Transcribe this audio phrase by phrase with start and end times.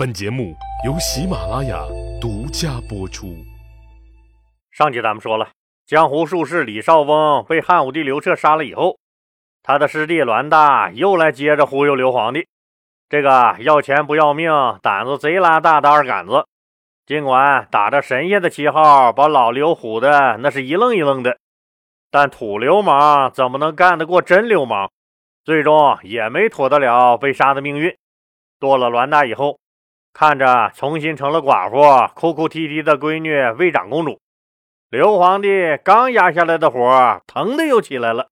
[0.00, 1.84] 本节目由喜马拉雅
[2.18, 3.36] 独家播出。
[4.70, 5.50] 上集咱们说了，
[5.84, 8.96] 江湖术士李少翁被汉武帝刘彻杀了以后，
[9.62, 12.46] 他的师弟栾大又来接着忽悠刘皇帝。
[13.10, 14.50] 这个要钱不要命、
[14.80, 16.46] 胆子贼拉大的二杆子，
[17.04, 21.36] 尽管打着神仙的旗号把老刘唬的那是一愣一愣的，
[22.10, 24.90] 但土流氓怎么能干得过真流氓？
[25.44, 27.94] 最终也没躲得了被杀的命运。
[28.58, 29.58] 剁了栾大以后。
[30.12, 34.20] 看着重新成了寡妇、哭哭啼啼的闺女魏长公主，
[34.90, 38.28] 刘皇帝刚压下来的火，腾的又起来了，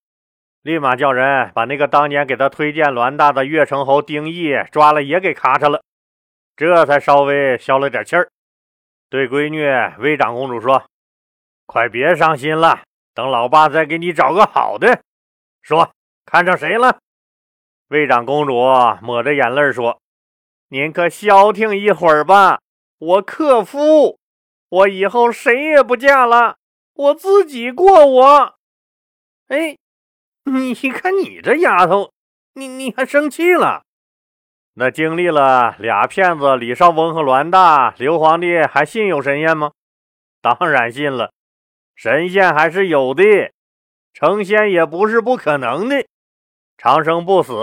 [0.62, 5.82] 立马叫人把那个当年给他推荐栾大的越城侯丁义抓了，也给咔嚓了，
[6.56, 8.28] 这才稍微消了点气儿。
[9.08, 9.64] 对闺女
[10.02, 10.84] 魏长公主说
[11.64, 12.82] ：“快别伤心了，
[13.14, 15.00] 等老爸再给你找个好的。”
[15.62, 15.90] 说
[16.26, 16.98] ：“看上谁了？”
[17.88, 18.54] 魏长公主
[19.00, 19.98] 抹着眼泪说。
[20.70, 22.60] 您可消停一会儿吧，
[22.98, 24.18] 我克夫，
[24.68, 26.56] 我以后谁也不嫁了，
[26.92, 28.54] 我自己过我。
[29.46, 29.78] 哎，
[30.44, 32.12] 你看你这丫头，
[32.52, 33.84] 你你还生气了？
[34.74, 39.72] 那经历了俩骗子李少翁和栾大，刘皇帝还信有神仙吗？
[40.42, 41.32] 当然信了，
[41.96, 43.24] 神仙还是有的，
[44.12, 46.06] 成仙也不是不可能的，
[46.76, 47.54] 长生不死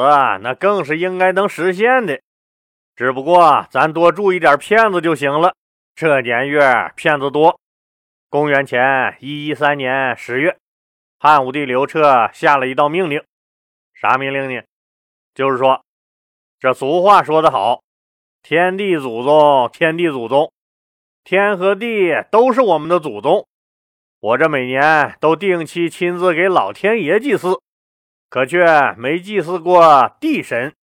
[0.42, 2.20] 那更是应该能实现的。
[2.96, 5.54] 只不过咱多注意点骗子就行了。
[5.96, 7.60] 这年月骗子多。
[8.30, 10.58] 公元前一一三年十月，
[11.20, 13.24] 汉武帝刘彻下了一道命令。
[13.94, 14.64] 啥命令呢？
[15.34, 15.84] 就是说，
[16.60, 17.82] 这俗话说得好，
[18.42, 20.52] 天地祖宗，天地祖宗，
[21.24, 23.48] 天和地都是我们的祖宗。
[24.22, 27.60] 我这每年都定期亲自给老天爷祭祀，
[28.30, 30.74] 可却没祭祀过地神。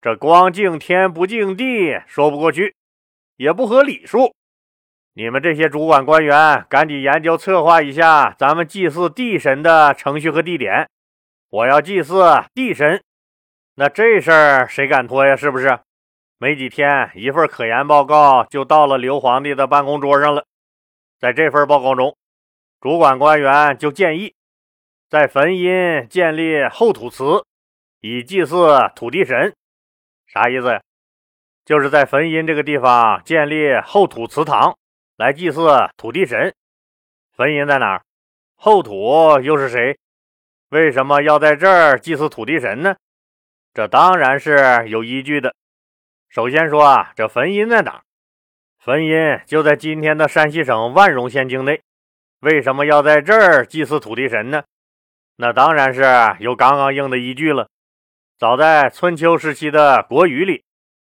[0.00, 2.76] 这光敬天不敬地，说不过去，
[3.36, 4.32] 也不合理数。
[5.14, 10.88] 你们这些主管官员，赶紧研究策划一下咱们祭祀地神的程序和地点。
[11.50, 12.22] 我要祭祀
[12.54, 13.02] 地神，
[13.74, 15.34] 那这事儿谁敢拖呀？
[15.34, 15.80] 是不是？
[16.38, 20.44] 没几天，一份可研报告就到了刘皇帝的办公桌上了。
[21.18, 22.16] 在这份报告中，
[22.80, 24.32] 主管官员就建议
[25.10, 27.42] 在坟阴建立后土祠，
[28.00, 29.52] 以祭祀土地神。
[30.28, 30.80] 啥意思？
[31.64, 34.76] 就是在坟阴这个地方建立后土祠堂，
[35.16, 36.54] 来祭祀土地神。
[37.32, 38.02] 坟阴在哪儿？
[38.54, 39.98] 后土又是谁？
[40.68, 42.96] 为什么要在这儿祭祀土地神呢？
[43.72, 45.54] 这当然是有依据的。
[46.28, 48.02] 首先说啊，这坟阴在哪儿？
[48.78, 51.80] 坟阴就在今天的山西省万荣县境内。
[52.40, 54.62] 为什么要在这儿祭祀土地神呢？
[55.36, 56.02] 那当然是
[56.40, 57.68] 有刚刚硬的依据了。
[58.38, 60.62] 早在春秋时期的国语里，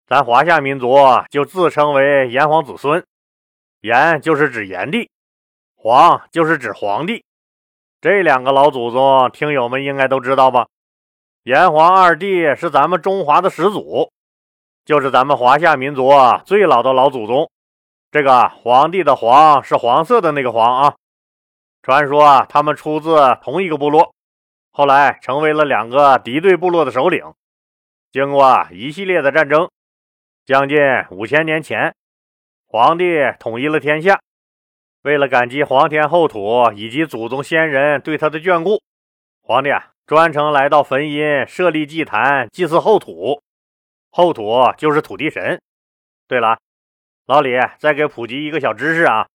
[0.06, 0.96] 咱华夏民族
[1.30, 3.04] 就自称为炎黄子孙。
[3.82, 5.10] 炎就是指炎帝，
[5.76, 7.22] 黄就是指黄帝。
[8.00, 10.68] 这两个老祖宗，听友们应该都知道吧？
[11.42, 14.10] 炎黄二帝是咱们中华的始祖，
[14.86, 16.10] 就是咱们华夏民族
[16.46, 17.50] 最老的老祖宗。
[18.10, 20.94] 这个黄帝的黄是黄色的那个黄啊。
[21.82, 24.14] 传说啊他们出自同一个部落。
[24.70, 27.34] 后来成为了两个敌对部落的首领。
[28.12, 29.70] 经过一系列的战争，
[30.44, 30.78] 将近
[31.10, 31.94] 五千年前，
[32.66, 33.04] 皇帝
[33.38, 34.20] 统一了天下。
[35.02, 38.82] 为了感激皇天后土以及祖宗先人对他的眷顾，
[39.42, 43.42] 皇帝啊专程来到坟阴设立祭坛，祭祀后土。
[44.10, 45.60] 后土就是土地神。
[46.26, 46.58] 对了，
[47.26, 49.26] 老李再给普及一个小知识啊，“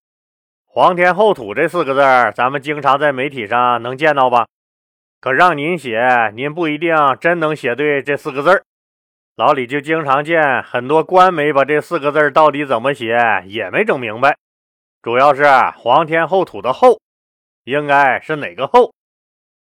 [0.67, 4.45] 皇天后土”这四个字咱们经常在媒体上能见到吧？
[5.25, 8.63] 可让您写，您不一定真能写对这四个字儿。
[9.35, 14.37] 老李就经常见很多官媒把这四个字儿到底怎么写也没整明白。
[15.01, 15.43] 主要是
[15.75, 16.99] “皇天厚土”的“厚”
[17.65, 18.93] 应该是哪个“厚”？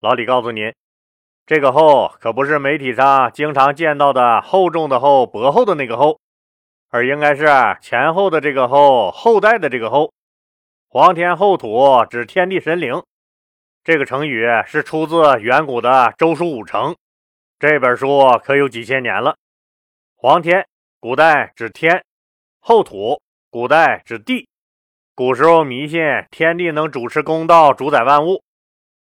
[0.03, 0.75] 老李告诉您，
[1.47, 6.21] 这个“厚”可不是媒体上经常见到的厚重的“厚”、薄厚的那个“厚”，
[6.93, 7.47] 而应该是
[7.81, 10.13] 前后的这个“后”、后代的这个“后”。
[10.91, 13.03] 皇天厚土指天地神灵。
[13.87, 16.91] 这个成语是出自远古的《周书五成》，
[17.61, 19.37] 这本书可有几千年了。
[20.17, 20.67] 黄天，
[20.99, 22.01] 古代指天；
[22.59, 24.49] 后土，古代指地。
[25.15, 26.01] 古时候迷信
[26.33, 28.43] 天地能主持公道，主宰万物。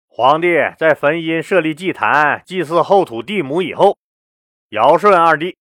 [0.08, 3.96] 皇帝在坟阴设立祭坛，祭祀后土地母以后，
[4.70, 5.56] 尧舜二帝、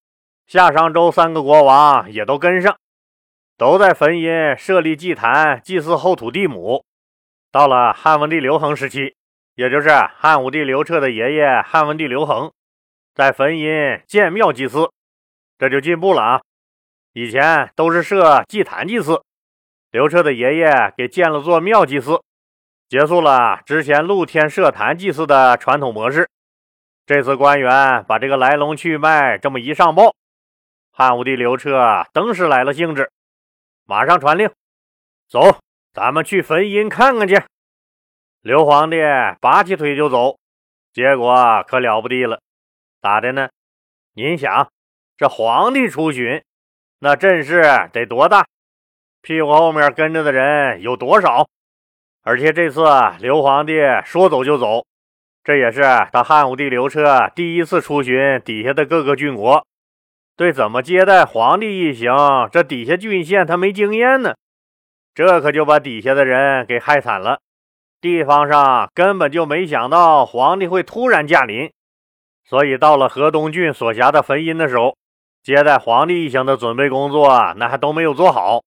[0.47, 2.75] 夏商周三个国王也都跟上，
[3.56, 6.83] 都在坟阴设立祭坛，祭祀后土地母。
[7.51, 9.13] 到了汉文帝刘恒时期，
[9.56, 12.50] 也就是汉武帝刘彻的爷爷汉文帝刘恒，
[13.13, 14.89] 在坟阴建庙祭祀，
[15.57, 16.42] 这就进步了啊！
[17.12, 19.21] 以前都是设祭坛祭祀，
[19.92, 22.24] 刘彻的爷爷给建了座庙祭祀，
[22.88, 26.30] 结束了之前露天设坛祭祀的传统模式。
[27.06, 30.15] 这次官员把这个来龙去脉这么一上报，
[30.94, 33.12] 汉武帝刘彻登时来了兴致，
[33.86, 34.50] 马上传令，
[35.27, 35.57] 走，
[35.93, 37.41] 咱们去坟阴看看去。
[38.41, 38.97] 刘皇帝
[39.39, 40.38] 拔起腿就走，
[40.93, 42.39] 结果可了不地了，
[43.01, 43.49] 咋的呢？
[44.13, 44.69] 您想，
[45.17, 46.43] 这皇帝出巡，
[46.99, 48.45] 那阵势得多大？
[49.21, 51.47] 屁股后面跟着的人有多少？
[52.23, 52.83] 而且这次
[53.19, 53.73] 刘皇帝
[54.05, 54.85] 说走就走。
[55.44, 55.81] 这也是
[56.13, 59.65] 他汉武帝刘彻第一次出巡底下的各个郡国，
[60.35, 62.15] 对怎么接待皇帝一行，
[62.51, 64.35] 这底下郡县他没经验呢，
[65.13, 67.39] 这可就把底下的人给害惨了。
[67.99, 71.71] 地方上根本就没想到皇帝会突然驾临，
[72.43, 74.95] 所以到了河东郡所辖的汾阴的时候，
[75.43, 78.63] 接待皇帝一行的准备工作那还都没有做好，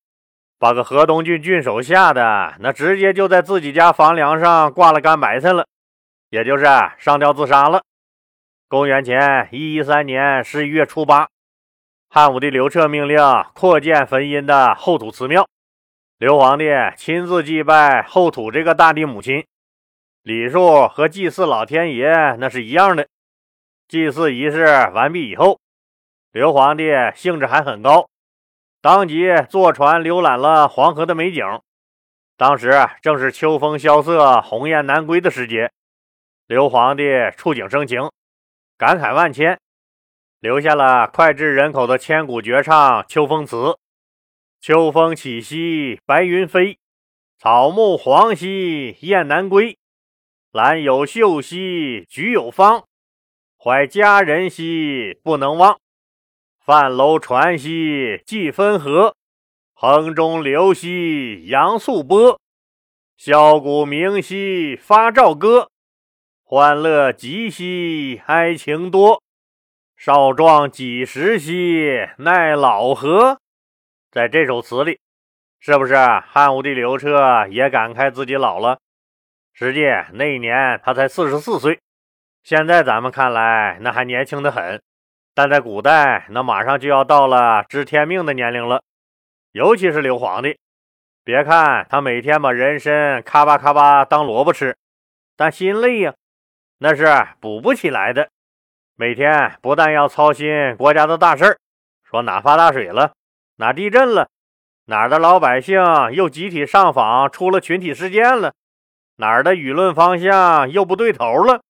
[0.58, 5.67] 把个河东郡郡守吓得那直接就在自己家房梁上挂了干白菜了。
[6.31, 6.64] 也就是
[6.99, 7.82] 上吊自杀了。
[8.69, 11.29] 公元前一一三年十一月初八，
[12.08, 13.19] 汉武帝刘彻命令
[13.55, 15.46] 扩建汾阴的后土祠庙，
[16.25, 16.65] 刘皇帝
[16.97, 19.44] 亲自祭拜后土这个大地母亲，
[20.23, 23.06] 礼数和祭祀老天爷那是一样的。
[23.88, 25.61] 祭祀仪式完毕以后，
[26.32, 26.85] 刘皇帝
[27.15, 28.09] 兴致还很高，
[28.81, 31.44] 当即坐船浏览了黄河的美景。
[32.38, 32.73] 当时
[33.03, 35.70] 正是秋风萧瑟、鸿雁南归的时节。
[36.47, 37.03] 刘皇帝
[37.37, 38.11] 触景生情，
[38.79, 39.61] 感慨万千，
[40.41, 43.56] 留下了脍炙人口的千古绝唱《秋风词》
[44.67, 46.79] ：“秋风起兮白云飞，
[47.37, 49.77] 草木黄兮雁南归。
[50.53, 52.87] 兰有秀兮菊有芳，
[53.59, 55.79] 怀佳人兮不能忘。
[56.59, 59.15] 范楼船兮济分河，
[59.75, 62.41] 衡中流兮扬素波。
[63.19, 65.69] 箫鼓鸣兮发棹歌。”
[66.43, 69.23] 欢乐极兮哀情多，
[69.95, 73.43] 少壮几时兮奈老何？
[74.15, 75.01] 在这首词里，
[75.59, 78.79] 是不是汉武帝刘彻也感慨自己老了？
[79.53, 81.81] 实际那一年他才四十四岁，
[82.45, 84.81] 现在咱们看来那还年轻的很，
[85.35, 88.85] 但在古代那马上就要到了知天命的年龄了。
[89.51, 90.61] 尤其是刘皇帝，
[91.25, 94.77] 别看他每天把人参咔吧咔吧当萝卜吃，
[95.37, 96.15] 但心累呀。
[96.79, 97.05] 那是
[97.41, 98.29] 补不起来的。
[98.95, 101.59] 每天不但要操心国家的大事儿，
[102.05, 103.13] 说哪发大水了，
[103.56, 104.29] 哪地震了，
[104.87, 105.81] 哪儿的老百姓
[106.12, 108.53] 又集体上访出了群体事件了，
[109.17, 111.62] 哪儿的舆论方向又不对头了，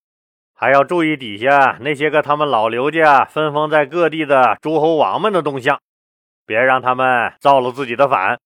[0.55, 5.79] 还要注意底下那些个他们老刘家分封在各地的诸侯王们的动向，
[6.47, 8.39] 别让他们造了自己的反。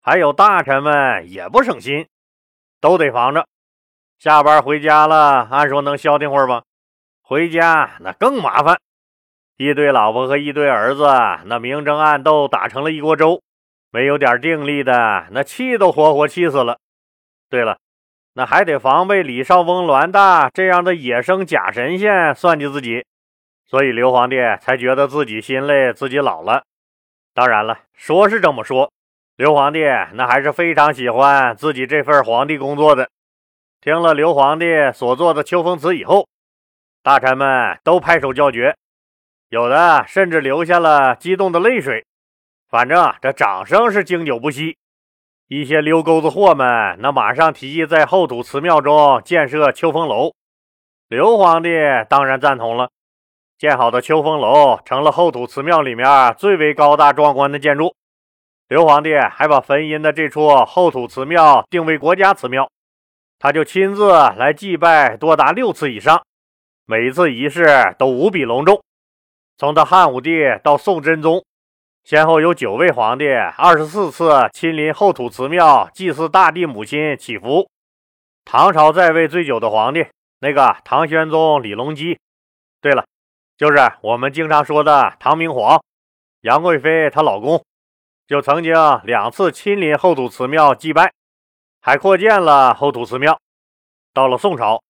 [0.00, 2.08] 还有大臣们也不省心，
[2.80, 3.46] 都得防着。
[4.18, 6.62] 下班回家了，按说能消停会儿吧？
[7.22, 8.80] 回家那更麻烦，
[9.62, 11.04] 一堆老婆和一堆儿子，
[11.44, 13.40] 那明争暗斗打成了一锅粥，
[13.92, 16.78] 没有点定力的，那气都活活气死了。
[17.48, 17.78] 对了，
[18.34, 23.04] 那还得防备李少翁、栾大这样的野生假神仙算计自己，
[23.64, 26.64] 所以刘皇帝才觉得自己心累，自己老了。
[27.32, 28.90] 当然了，说是这么说，
[29.36, 33.08] 刘皇帝那还是非常喜欢自己这份皇帝工作的。
[33.80, 36.26] 听了刘皇帝所做的秋风词以后，
[37.02, 38.76] 大臣们都拍手叫绝，
[39.52, 42.06] 有的甚至流下了激动的泪水。
[42.70, 44.78] 反正这掌声是经久不息。
[45.46, 50.32] 一些溜钩子货们那马上提议在后土祠庙中建设秋风楼。
[51.06, 51.68] 刘皇帝
[52.08, 52.88] 当然赞同了。
[53.58, 57.94] 建好的秋风楼成了后土祠庙里面最为高大壮观的建筑。
[58.68, 62.70] 刘皇帝还把汾阴的这处后土祠庙定为国家祠庙。
[63.38, 66.22] 他就亲自来祭拜多达六次以上，
[66.86, 68.82] 每一次仪式都无比隆重。
[69.62, 71.44] 从他汉武帝到宋真宗，
[72.02, 77.70] 先后有九位皇帝二十四次亲临后土祠庙祭祀大地母亲祈福。
[78.44, 80.04] 唐朝在位最久的皇帝，
[80.40, 82.18] 那个唐玄宗李隆基，
[82.80, 83.04] 对了，
[83.56, 85.80] 就是我们经常说的唐明皇，
[86.40, 87.64] 杨贵妃她老公，
[88.26, 91.12] 就曾经两次亲临后土祠庙祭拜。
[91.80, 93.38] 还扩建了后土祠庙。
[94.12, 94.82] 到了宋朝，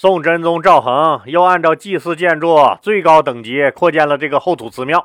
[0.00, 5.04] 宋真宗赵恒又按照祭祀建筑最高等级扩建了这个后土祠庙。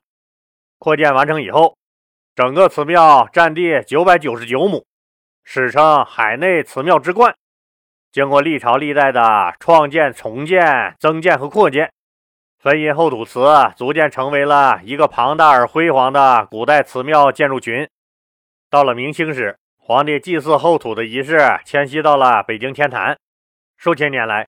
[0.80, 1.76] 扩建完成以后，
[2.34, 4.86] 整个祠庙占地九百九十九亩，
[5.44, 7.36] 史称海内祠庙之冠。
[8.14, 11.92] 经过历朝历代的创建、重建、增建和扩建，
[12.64, 17.86] 汾阴后土祠逐渐成为了一个庞大而辉煌的古代祠庙建筑群。
[18.70, 23.18] 到了明清时，皇帝祭祀后土的仪式迁徙到了北京天坛。
[23.76, 24.48] 数千年来，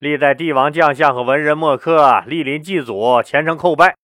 [0.00, 3.94] 历代帝王将相和文人墨客莅临祭祖，虔诚叩拜，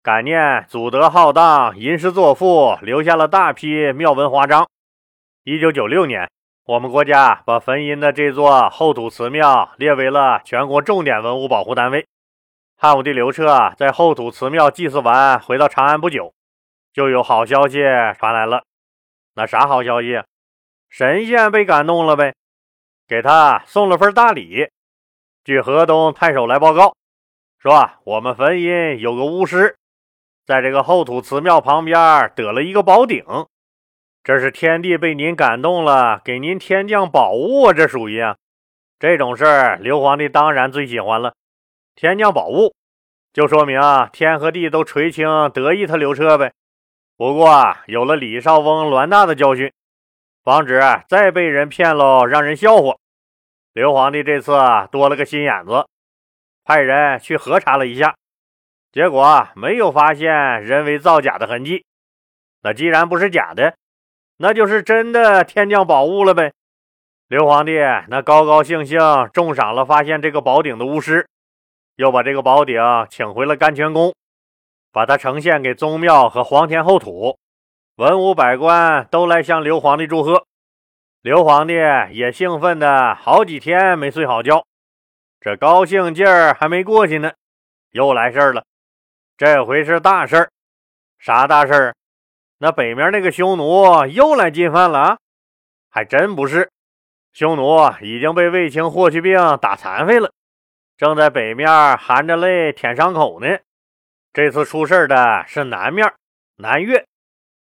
[0.00, 4.64] 感念祖德浩荡，吟诗作赋，留下了大批庙文华章。
[5.42, 6.30] 一九九六年，
[6.66, 12.06] 我们国家把汾阴的这座后土祠庙列为了全国重点文物保护单位。
[12.76, 16.32] 汉武帝刘彻在后土祠庙祭祀完，回到长安不久，
[16.92, 17.80] 就有好消息
[18.20, 18.62] 传来了。
[19.34, 20.22] 那啥好消息？
[20.88, 22.36] 神仙被感动了呗，
[23.08, 24.68] 给他送了份大礼。
[25.44, 26.96] 据河东太守来报告，
[27.58, 29.76] 说我们汾阴有个巫师，
[30.46, 33.22] 在这个后土祠庙旁边得了一个宝鼎，
[34.22, 37.74] 这是天帝被您感动了，给您天降宝物啊！
[37.74, 38.36] 这属于啊，
[38.98, 41.34] 这种事儿，刘皇帝当然最喜欢了。
[41.94, 42.74] 天降宝物，
[43.34, 46.54] 就说明啊天和地都垂青得意他刘彻呗。
[47.18, 49.70] 不过啊有了李少翁、栾大的教训，
[50.42, 52.96] 防止再被人骗喽，让人笑话。
[53.74, 54.52] 刘皇帝这次
[54.92, 55.84] 多了个心眼子，
[56.62, 58.14] 派人去核查了一下，
[58.92, 60.30] 结果没有发现
[60.62, 61.84] 人为造假的痕迹。
[62.62, 63.74] 那既然不是假的，
[64.36, 66.52] 那就是真的天降宝物了呗。
[67.26, 67.72] 刘皇帝
[68.06, 69.00] 那高高兴兴
[69.32, 71.26] 重赏了发现这个宝鼎的巫师。
[71.96, 74.14] 又把这个宝鼎请回了甘泉宫，
[74.92, 77.36] 把它呈现给宗庙和皇天后土，
[77.96, 80.46] 文武百官都来向刘皇帝祝贺。
[81.24, 81.72] 刘皇帝
[82.10, 84.66] 也兴奋的好几天没睡好觉，
[85.40, 87.32] 这高兴劲儿还没过去呢，
[87.92, 88.62] 又来事儿了。
[89.38, 90.50] 这回是大事儿，
[91.18, 91.94] 啥大事儿？
[92.58, 95.18] 那北面那个匈奴又来进犯了啊？
[95.88, 96.70] 还真不是，
[97.32, 100.30] 匈奴已经被卫青、霍去病打残废了。
[100.98, 103.46] 正在北面含着泪舔伤口呢。
[104.34, 106.12] 这次出事的是南面
[106.56, 107.06] 南越。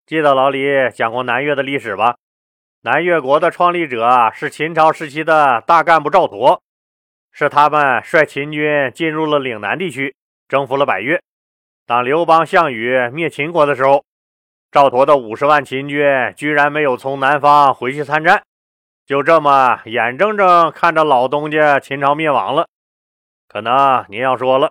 [0.07, 2.15] 记得老李讲过南越的历史吧？
[2.83, 6.61] 南越国的创立者是秦朝时期的大干部赵佗，
[7.33, 10.15] 是他们率秦军进入了岭南地区，
[10.47, 11.21] 征服了百越。
[11.87, 14.05] 当刘邦、项羽灭秦国的时候，
[14.71, 16.07] 赵佗的五十万秦军
[16.37, 18.45] 居然没有从南方回去参战，
[19.05, 22.69] 就这么眼睁睁看着老东家秦朝灭亡了。
[23.49, 24.71] 可能您要说了，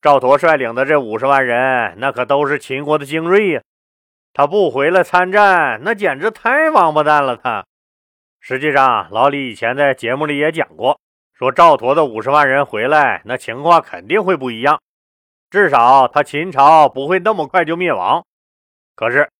[0.00, 3.60] 赵佗率领的这五十万人，那可都是秦国的精锐呀。
[4.36, 7.38] 他不回来参战，那简直太王八蛋了。
[7.38, 7.64] 他
[8.38, 11.00] 实际上，老李以前在节目里也讲过，
[11.32, 14.78] 说赵佗的五十万人回来，那情况肯定会不一样。
[15.48, 18.26] 至少他秦朝不会那么快就灭亡。
[18.94, 19.30] 可是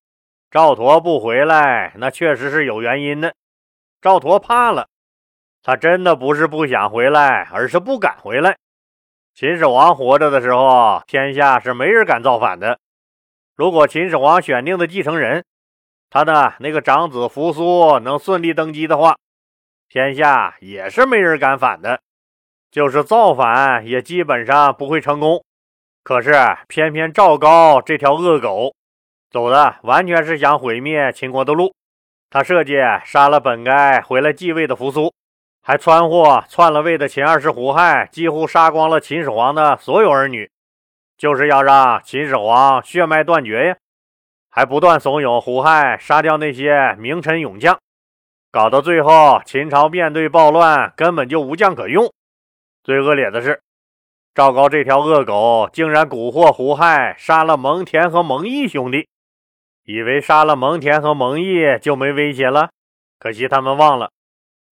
[0.51, 3.35] 赵佗不回来，那确实是有原因的。
[4.01, 4.89] 赵佗怕了。
[5.63, 8.57] 他真的不是不想回来，而是不敢回来。
[9.35, 12.79] 秦始皇活着的时候，天下是没人敢造反的。
[13.57, 15.43] 如果秦始皇选定的继承人，
[16.11, 19.17] 他的那个长子扶苏能顺利登基的话，
[19.89, 22.01] 天下也是没人敢反的。
[22.71, 25.43] 就是造反，也基本上不会成功。
[26.03, 26.35] 可是
[26.69, 28.75] 偏偏赵高这条恶狗，
[29.31, 31.75] 走的完全是想毁灭秦国的路。
[32.29, 32.75] 他设计
[33.07, 35.11] 杀了本该回来继位的扶苏。
[35.63, 40.49] 还窜祸篡了位的秦二世胡亥，几乎杀光了秦始皇的所有儿女，
[41.17, 43.77] 就是要让秦始皇血脉断绝呀！
[44.51, 47.79] 还不断怂恿胡亥杀掉那些名臣勇将，
[48.51, 52.13] 搞到最后，秦朝面对暴乱根本就无将可用。
[52.83, 53.63] 最恶劣的是，
[54.35, 59.09] 赵高这条恶狗竟然蛊惑胡亥杀了蒙恬和蒙毅兄弟，
[59.85, 62.71] 以为杀了蒙恬和蒙毅就没威胁了，
[63.19, 64.11] 可惜他们忘了。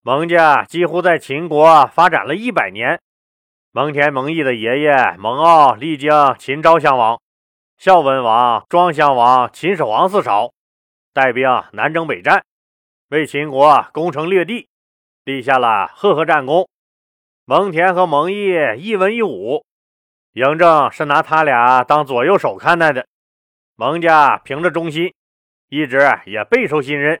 [0.03, 2.99] 蒙家几乎在秦国发展了一百年。
[3.75, 7.19] 蒙恬、蒙毅的爷爷蒙骜历经秦昭襄王、
[7.77, 10.53] 孝文王、庄襄王、秦始皇四朝，
[11.13, 12.45] 带兵南征北战，
[13.09, 14.69] 为秦国攻城略地，
[15.25, 16.69] 立下了赫赫战功。
[17.43, 19.65] 蒙恬和蒙毅一文一武，
[20.33, 23.05] 嬴政是拿他俩当左右手看待的。
[23.75, 25.13] 蒙家凭着忠心，
[25.67, 27.19] 一直也备受信任。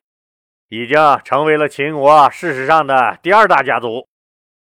[0.69, 4.07] 已经成为了秦国事实上的第二大家族，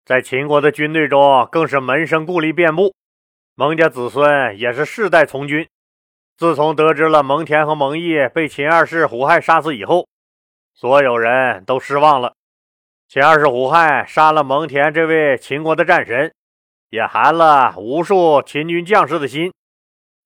[0.07, 2.95] 在秦国的军队中更是门生故吏遍布，
[3.57, 5.67] 蒙家子孙也是世代从军。
[6.37, 10.07] 自从得知了蒙恬和蒙毅被秦二世胡亥杀死以后，
[10.77, 12.35] 所有人都失望了。
[13.09, 16.33] 秦二世胡亥杀了蒙恬这位秦国的战神，
[16.91, 19.53] 也寒了无数秦军将士的心，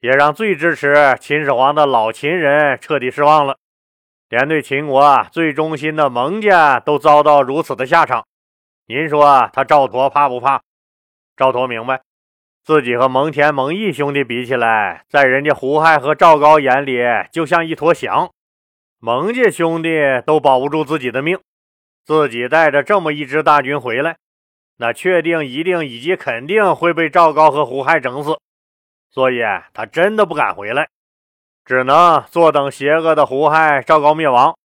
[0.00, 3.56] 也让最支持秦始皇的老秦人彻底失望了。
[4.28, 8.26] 连对秦国最忠心的蒙家都遭到如此的下场，
[8.92, 10.62] 您说他赵佗怕不怕？
[11.36, 12.02] 赵佗明白，
[12.64, 16.98] 自己和蒙恬、蒙毅兄弟比起来，在人家胡亥和赵高眼里，
[17.30, 18.28] 就像一坨翔。
[18.98, 19.90] 蒙家兄弟
[20.26, 21.38] 都保不住自己的命，
[22.04, 24.16] 自己带着这么一支大军回来，
[24.78, 28.40] 那确定、一定以及肯定会被赵高和胡亥整死，
[29.08, 29.38] 所以
[29.72, 30.88] 他真的不敢回来，
[31.64, 34.58] 只能坐等邪恶的胡亥、赵高灭亡。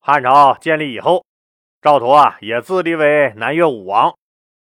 [0.00, 1.24] 汉朝建立以后，
[1.82, 4.14] 赵佗啊也自立为南越武王，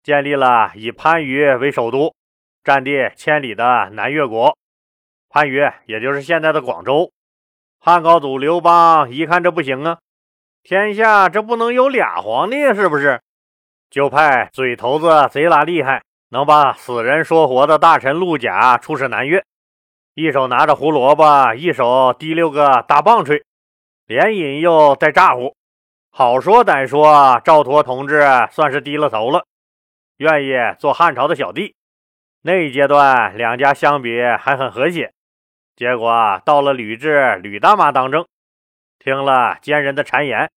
[0.03, 2.13] 建立了以番禺为首都、
[2.61, 4.57] 占地千里的南越国。
[5.29, 7.09] 番禺也就是现在的广州。
[7.79, 9.99] 汉高祖刘邦一看这不行啊，
[10.61, 13.21] 天下这不能有俩皇帝是不是？
[13.89, 19.41] 就派嘴头子贼拉厉害，能把死人说活的大臣陆贾出使南越，
[20.15, 23.41] 一手拿着胡萝卜，一手提溜个大棒槌，
[24.05, 25.54] 连引诱带咋呼。
[26.17, 29.45] 好说歹说，赵佗同志算是低了头了，
[30.15, 31.75] 愿意做汉朝的小弟。
[32.41, 35.11] 那一阶段，两家相比还很和谐。
[35.75, 38.25] 结果到了吕雉、吕大妈当政，
[38.97, 40.49] 听了奸人的谗言，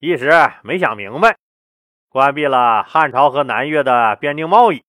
[0.00, 0.32] 一时
[0.64, 1.36] 没想明白，
[2.08, 4.82] 关闭了汉朝和南越的边境贸易。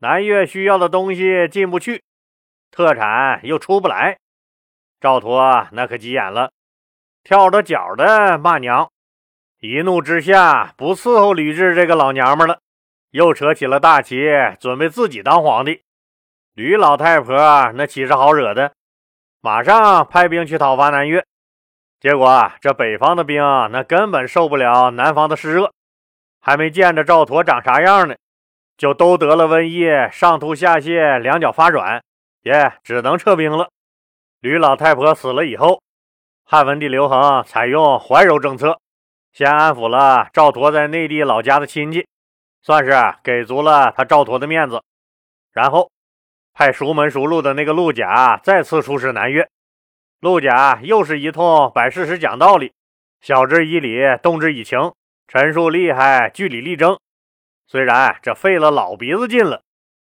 [0.00, 2.02] 南越需要的东西进不去，
[2.70, 4.18] 特产又出不来。
[5.00, 6.50] 赵佗那可急眼了，
[7.24, 8.90] 跳着脚的骂娘，
[9.64, 12.58] 一怒之下不伺候吕雉这个老娘们了，
[13.12, 14.28] 又扯起了大旗，
[14.58, 15.82] 准备自己当皇帝。
[16.54, 18.72] 吕老太婆那岂是好惹的？
[19.40, 21.24] 马上派兵去讨伐南越，
[22.00, 23.40] 结果这北方的兵
[23.70, 25.72] 那根本受不了南方的湿热，
[26.40, 28.16] 还没见着赵佗长啥样呢，
[28.76, 32.02] 就都得了瘟疫，上吐下泻，两脚发软，
[32.42, 33.68] 也只能撤兵了。
[34.40, 35.80] 吕老太婆死了以后，
[36.44, 38.80] 汉文帝刘恒采用怀柔政策，
[39.32, 42.06] 先安抚了赵佗在内地老家的亲戚，
[42.62, 42.92] 算是
[43.24, 44.82] 给足了他赵佗的面子，
[45.52, 45.90] 然后。
[46.54, 49.48] 派熟门熟路的那个陆贾再次出使南越，
[50.20, 52.74] 陆贾又是一通摆事实、讲道理，
[53.22, 54.92] 晓之以理，动之以情，
[55.26, 56.98] 陈述厉害，据理力争。
[57.66, 59.62] 虽然这费了老鼻子劲了，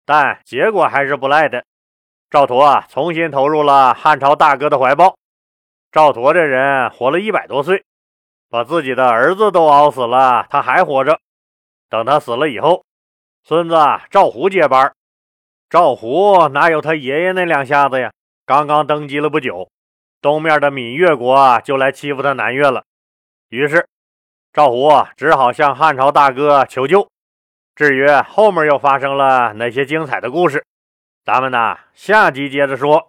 [0.06, 1.65] 但结果还是不赖的。
[2.30, 5.17] 赵佗啊重新投入了汉朝大哥的怀抱。
[5.91, 7.84] 赵佗这人活了一百多岁，
[8.50, 11.20] 把自己的儿子都熬死了，他还活着。
[11.88, 12.84] 等他死了以后，
[13.44, 13.76] 孙子
[14.10, 14.92] 赵胡接班。
[15.70, 18.12] 赵胡哪有他爷爷那两下子呀？
[18.46, 19.70] 刚刚登基了不久，
[20.20, 22.84] 东面的闽越国就来欺负他南越了。
[23.50, 23.88] 于是
[24.52, 27.08] 赵胡只好向汉朝大哥求救。
[27.76, 30.66] 至于后面又发生了哪些精彩的故事，
[31.24, 33.09] 咱们呢下集接着说。